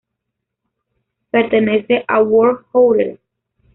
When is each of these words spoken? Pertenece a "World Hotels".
Pertenece 1.29 2.03
a 2.07 2.23
"World 2.23 2.65
Hotels". 2.71 3.19